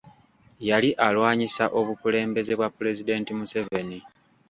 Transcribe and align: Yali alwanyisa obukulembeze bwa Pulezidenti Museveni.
Yali 0.69 0.89
alwanyisa 1.07 1.65
obukulembeze 1.79 2.51
bwa 2.57 2.69
Pulezidenti 2.75 3.31
Museveni. 3.39 3.99